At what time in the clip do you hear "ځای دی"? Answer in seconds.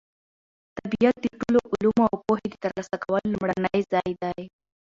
3.93-4.41